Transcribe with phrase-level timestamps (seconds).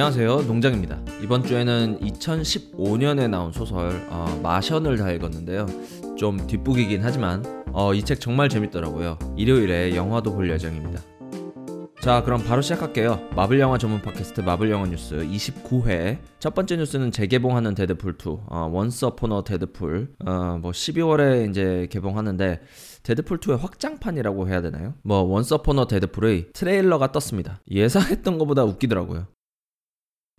[0.00, 0.42] 안녕하세요.
[0.42, 1.00] 농장입니다.
[1.24, 5.66] 이번 주에는 2015년에 나온 소설 어, 마션을 다 읽었는데요.
[6.16, 7.42] 좀 뒷북이긴 하지만
[7.72, 9.18] 어, 이 책 정말 재밌더라고요.
[9.36, 11.02] 일요일에 영화도 볼 예정입니다.
[12.00, 13.28] 자 그럼 바로 시작할게요.
[13.34, 16.18] 마블 영화 전문 팟캐스트 마블 영화 뉴스 29회.
[16.38, 20.10] 첫 번째 뉴스는 재개봉하는 데드풀 2 어, Once Upon a Deadpool.
[20.24, 22.60] 어, 뭐 12월에 이제 개봉하는데
[23.02, 24.94] 데드풀 2의 확장판이라고 해야 되나요?
[25.02, 27.60] 뭐 Once Upon a Deadpool의 트레일러가 떴습니다.
[27.68, 29.26] 예상했던 것보다 웃기더라고요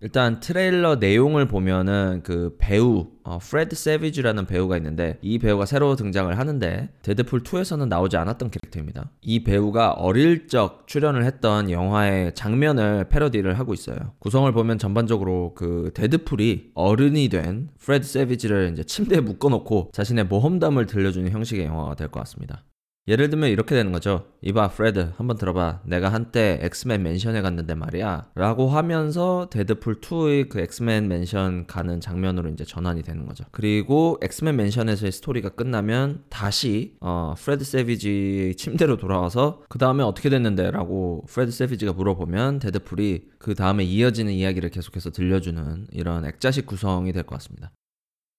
[0.02, 6.36] 일단 트레일러 내용을 보면은 그 배우 어, 프레드 세비지라는 배우가 있는데 이 배우가 새로 등장을
[6.38, 9.10] 하는데 데드풀 2에서는 나오지 않았던 캐릭터입니다.
[9.20, 14.14] 이 배우가 어릴 적 출연을 했던 영화의 장면을 패러디를 하고 있어요.
[14.20, 21.30] 구성을 보면 전반적으로 그 데드풀이 어른이 된 프레드 세비지를 이제 침대에 묶어놓고 자신의 모험담을 들려주는
[21.30, 22.64] 형식의 영화가 될 것 같습니다.
[23.08, 24.26] 예를 들면 이렇게 되는 거죠.
[24.42, 25.80] 이봐, 프레드, 한번 들어봐.
[25.84, 28.28] 내가 한때 엑스맨 맨션에 갔는데 말이야.
[28.34, 33.44] 라고 하면서 데드풀2의 그 엑스맨 맨션 가는 장면으로 이제 전환이 되는 거죠.
[33.50, 40.70] 그리고 엑스맨 맨션에서의 스토리가 끝나면 다시, 어, 프레드 세비지 침대로 돌아와서 그 다음에 어떻게 됐는데?
[40.70, 47.24] 라고 프레드 세비지가 물어보면 데드풀이 그 다음에 이어지는 이야기를 계속해서 들려주는 이런 액자식 구성이 될
[47.24, 47.72] 것 같습니다.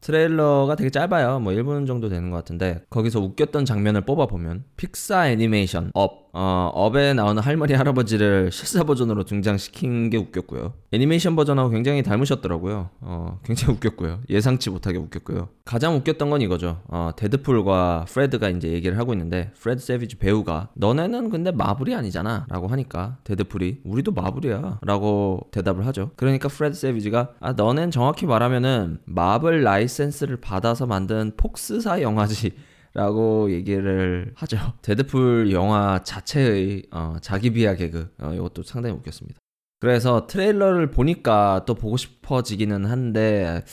[0.01, 1.39] 트레일러가 되게 짧아요.
[1.39, 7.13] 뭐 1분 정도 되는 것 같은데 거기서 웃겼던 장면을 뽑아보면 픽사 애니메이션 업 어, 업에
[7.13, 10.73] 나오는 할머니 할아버지를 실사 버전으로 등장시킨 게 웃겼고요.
[10.91, 12.89] 애니메이션 버전하고 굉장히 닮으셨더라고요.
[13.01, 14.21] 어, 굉장히 웃겼고요.
[14.29, 15.49] 예상치 못하게 웃겼고요.
[15.65, 16.81] 가장 웃겼던 건 이거죠.
[16.87, 22.67] 어, 데드풀과 프레드가 이제 얘기를 하고 있는데 프레드 세비지 배우가 너네는 근데 마블이 아니잖아 라고
[22.67, 26.11] 하니까 데드풀이 우리도 마블이야 라고 대답을 하죠.
[26.15, 32.53] 그러니까 프레드 세비지가 아 너넨 정확히 말하면은 마블 라이센스를 받아서 만든 폭스사 영화지
[32.93, 34.57] 라고 얘기를 하죠.
[34.81, 39.39] 데드풀 영화 자체의 어, 자기 비하 개그 어, 이것도 상당히 웃겼습니다.
[39.79, 43.63] 그래서 트레일러를 보니까 또 보고 싶어지기는 한데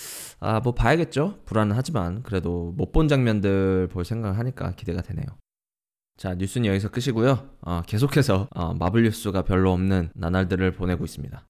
[0.41, 1.41] 아 뭐 봐야겠죠.
[1.45, 5.27] 불안하지만 그래도 못 본 장면들 볼 생각을 하니까 기대가 되네요.
[6.17, 7.51] 자 뉴스는 여기서 끝이고요.
[7.63, 11.45] 어, 계속해서 어, 마블 뉴스가 별로 없는 나날들을 보내고 있습니다.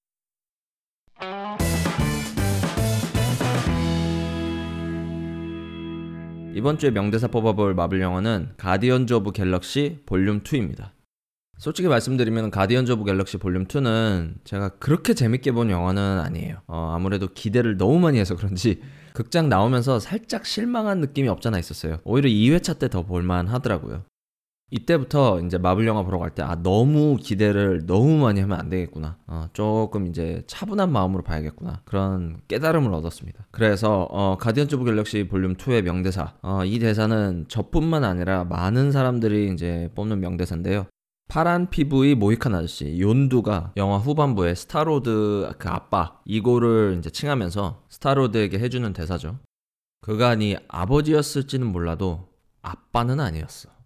[6.55, 10.91] 이번 주에 명대사 뽑아볼 마블 영화는 가디언즈 오브 갤럭시 볼륨 2입니다.
[11.59, 16.63] 솔직히 말씀드리면 가디언즈 오브 갤럭시 볼륨 2는 제가 그렇게 재밌게 본 영화는 아니에요.
[16.67, 18.81] 어, 아무래도 기대를 너무 많이 해서 그런지
[19.13, 21.99] 극장 나오면서 살짝 실망한 느낌이 없잖아 있었어요.
[22.05, 24.05] 오히려 2회차 때 더 볼만 하더라고요.
[24.71, 29.17] 이때부터 이제 마블 영화 보러 갈 때 아 너무 기대를 너무 많이 하면 안 되겠구나.
[29.27, 31.81] 어, 조금 이제 차분한 마음으로 봐야겠구나.
[31.85, 33.47] 그런 깨달음을 얻었습니다.
[33.51, 36.35] 그래서 어, 가디언즈 오브 갤럭시 볼륨 2의 명대사.
[36.43, 40.87] 어, 이 대사는 저뿐만 아니라 많은 사람들이 이제 뽑는 명대사인데요.
[41.29, 48.93] 파란 피부의 모히칸 아저씨 욘두가 영화 후반부에 스타로드 그 아빠 이고를 이제 칭하면서 스타로드에게 해주는
[48.95, 49.39] 대사죠.
[50.39, 52.29] 네 아버지였을지는 몰라도
[52.63, 53.78] 아빠는 아니었어.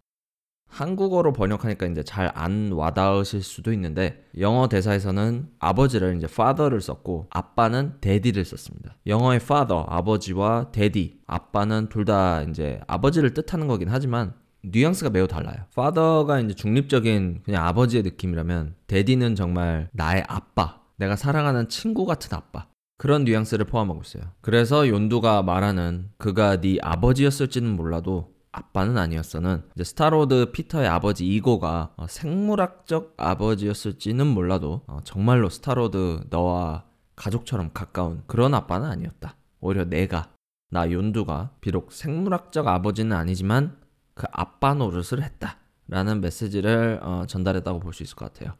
[0.73, 7.99] 한국어로 번역하니까 이제 잘 안 와닿으실 수도 있는데 영어 대사에서는 아버지를 이제 father를 썼고 아빠는
[8.01, 8.97] daddy를 썼습니다.
[9.07, 14.33] 영어의 father 아버지와 daddy 아빠는 둘 다 이제 아버지를 뜻하는 거긴 하지만
[14.63, 15.57] 뉘앙스가 매우 달라요.
[15.73, 22.67] father가 이제 중립적인 그냥 아버지의 느낌이라면 daddy는 정말 나의 아빠, 내가 사랑하는 친구 같은 아빠.
[22.97, 24.23] 그런 뉘앙스를 포함하고 있어요.
[24.41, 32.07] 그래서 욘두가 말하는 그가 네 아버지였을지는 몰라도 아빠는 아니었어는 이제 스타로드 피터의 아버지 이고가 어,
[32.07, 36.85] 생물학적 아버지였을지는 몰라도 어, 정말로 스타로드 너와
[37.17, 39.37] 가족처럼 가까운 그런 아빠는 아니었다.
[39.61, 40.29] 오히려 내가
[40.71, 43.77] 나 욘두가 비록 생물학적 아버지는 아니지만
[44.15, 45.59] 그 아빠 노릇을 했다.
[45.89, 48.55] 라는 메시지를 어, 전달했다고 볼 수 있을 것 같아요.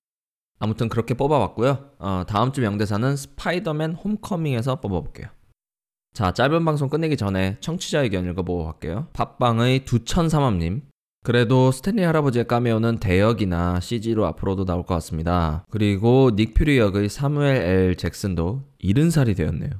[0.59, 1.91] 아무튼 그렇게 뽑아봤고요.
[1.99, 5.29] 어, 다음 주 명대사는 스파이더맨 홈커밍에서 뽑아볼게요.
[6.13, 9.07] 자, 짧은 방송 끝내기 전에 청취자 의견 읽어보고 갈게요.
[9.15, 10.83] 팟빵의 두천삼함님.
[11.25, 15.65] 그래도 스탠리 할아버지의 까메오는 대역이나 CG로 앞으로도 나올 것 같습니다.
[15.71, 19.71] 그리고 닉 퓨리 역의 사무엘 L 잭슨도 70살이 되었네요.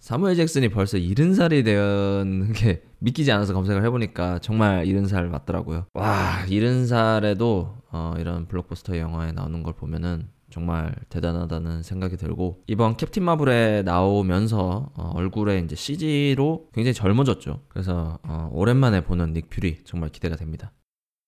[0.00, 5.86] 사무엘 잭슨이 벌써 70살이 되는 게 믿기지 않아서 검색을 해보니까 정말 70살 맞더라고요.
[5.94, 13.24] 와, 70살에도 어, 이런 블록버스터 영화에 나오는 걸 보면은 정말 대단하다는 생각이 들고 이번 캡틴
[13.24, 17.62] 마블에 나오면서 어, 얼굴에 이제 CG로 굉장히 젊어졌죠.
[17.68, 20.72] 그래서 어, 오랜만에 보는 닉 퓨리 정말 기대가 됩니다.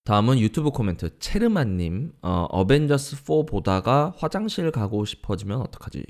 [0.04, 6.04] 다음은 유튜브 코멘트 체르만님 어, 어벤져스 4 보다가 화장실 가고 싶어지면 어떡하지?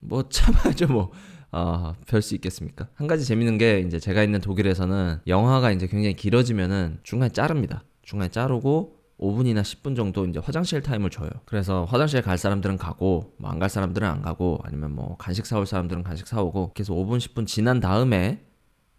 [0.00, 1.12] 뭐 참아야죠 뭐.
[1.54, 2.88] 어, 별수 있겠습니까?
[2.94, 7.84] 한 가지 재밌는 게 이제 제가 있는 독일에서는 영화가 이제 굉장히 길어지면은 중간에 자릅니다.
[8.00, 11.30] 중간에 자르고 5분이나 10분 정도 이제 화장실 타임을 줘요.
[11.44, 15.66] 그래서 화장실 갈 사람들은 가고 뭐 안 갈 사람들은 안 가고 아니면 뭐 간식 사올
[15.66, 18.44] 사람들은 간식 사오고 계속 5분 10분 지난 다음에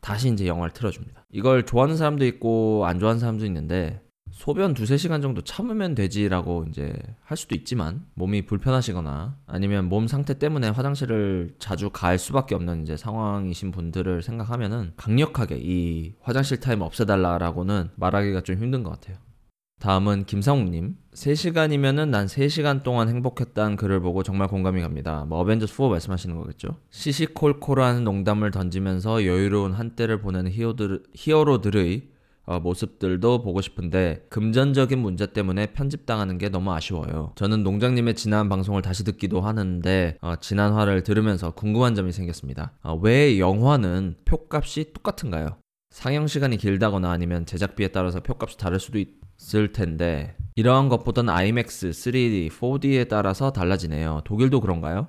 [0.02, 1.26] 다시 이제 영화를 틀어줍니다.
[1.32, 6.92] 이걸 좋아하는 사람도 있고 안 좋아하는 사람도 있는데 소변 두세 시간 정도 참으면 되지라고 이제
[7.24, 12.98] 할 수도 있지만 몸이 불편하시거나 아니면 몸 상태 때문에 화장실을 자주 갈 수밖에 없는 이제
[12.98, 19.18] 상황이신 분들을 생각하면은 강력하게 이 화장실 타임 없애달라라고는 말하기가 좀 힘든 것 같아요.
[19.84, 20.96] 다음은 김상욱님.
[21.14, 25.26] 3시간이면은 난 3시간 동안 행복했다는 글을 보고 정말 공감이 갑니다.
[25.28, 26.78] 뭐 어벤져스 4 말씀하시는 거겠죠?
[26.92, 32.08] 시시콜콜한 농담을 던지면서 여유로운 한때를 보내는 히어들, 히어로들의
[32.46, 37.34] 어, 모습들도 보고 싶은데 금전적인 문제 때문에 편집당하는 게 너무 아쉬워요.
[37.36, 42.72] 저는 농장님의 지난 방송을 다시 듣기도 하는데 어, 지난 화를 들으면서 궁금한 점이 생겼습니다.
[42.84, 45.58] 어, 왜 영화는 표값이 똑같은가요?
[45.90, 49.23] 상영 시간이 길다거나 아니면 제작비에 따라서 표값이 다를 수도 있
[49.56, 54.22] 을 텐데 이러한 것보단 IMAX, 3D, 4D에 따라서 달라지네요.
[54.26, 55.08] 독일도 그런가요?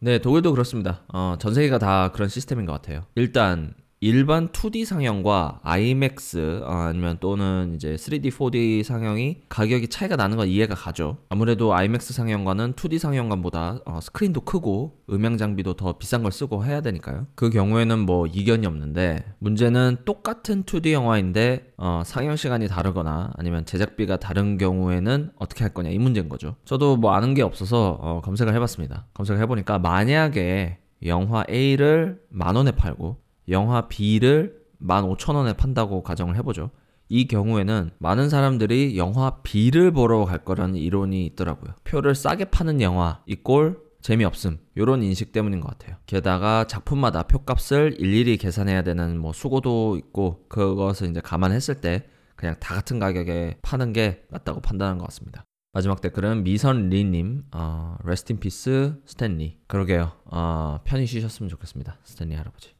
[0.00, 1.04] 네, 독일도 그렇습니다.
[1.12, 3.04] 어, 전 세계가 다 그런 시스템인 것 같아요.
[3.16, 10.38] 일단 일반 2D 상영과 IMAX 어, 아니면 또는 이제 3D, 4D 상영이 가격이 차이가 나는
[10.38, 11.18] 건 이해가 가죠.
[11.28, 16.80] 아무래도 IMAX 상영관은 2D 상영관보다 어, 스크린도 크고 음향 장비도 더 비싼 걸 쓰고 해야
[16.80, 17.26] 되니까요.
[17.34, 24.16] 그 경우에는 뭐 이견이 없는데 문제는 똑같은 2D 영화인데 어, 상영 시간이 다르거나 아니면 제작비가
[24.16, 26.56] 다른 경우에는 어떻게 할 거냐 이 문제인 거죠.
[26.64, 29.08] 저도 뭐 아는 게 없어서 어, 검색을 해봤습니다.
[29.12, 33.18] 검색을 해보니까 만약에 영화 A를 만 원에 팔고
[33.50, 36.70] 영화 B를 15,000원에 판다고 가정을 해보죠.
[37.08, 41.74] 이 경우에는 많은 사람들이 영화 B를 보러 갈 거라는 이론이 있더라고요.
[41.84, 45.96] 표를 싸게 파는 영화 이꼴 재미없음 요런 인식 때문인 것 같아요.
[46.06, 52.06] 게다가 작품마다 표값을 일일이 계산해야 되는 뭐 수고도 있고 그것을 이제 감안했을 때
[52.36, 55.44] 그냥 다 같은 가격에 파는 게 맞다고 판단한 것 같습니다.
[55.72, 59.58] 마지막 댓글은 미선리님, 어, rest in peace 스탠리.
[59.68, 60.12] 그러게요.
[60.24, 61.98] 어, 편히 쉬셨으면 좋겠습니다.
[62.02, 62.79] 스탠리 할아버지.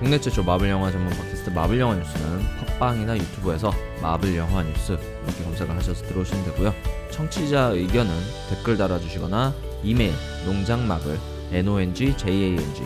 [0.00, 2.40] 국내 최초 마블 영화 전문 팟캐스트 마블 영화 뉴스는
[2.78, 3.70] 팟빵이나 유튜브에서
[4.00, 6.74] 마블 영화 뉴스 이렇게 검색을 하셔서 들어오시면 되고요.
[7.10, 8.10] 청취자 의견은
[8.48, 9.52] 댓글 달아주시거나
[9.82, 10.14] 이메일
[10.46, 11.18] 농장마블
[11.52, 12.80] nongjang marvel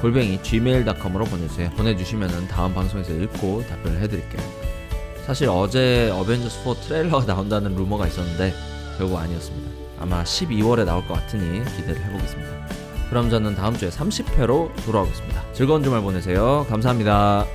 [0.00, 1.70] 골뱅이 gmail.com으로 보내주세요.
[1.70, 4.42] 보내주시면 다음 방송에서 읽고 답변을 해드릴게요.
[5.24, 8.52] 사실 어제 어벤져스 4 트레일러가 나온다는 루머가 있었는데
[8.98, 9.70] 결국 아니었습니다.
[10.00, 12.83] 아마 12월에 나올 것 같으니 기대를 해보겠습니다.
[13.08, 15.42] 그럼 저는 다음 주에 30회로 돌아오겠습니다.
[15.52, 16.66] 즐거운 주말 보내세요.
[16.68, 17.46] 감사합니다.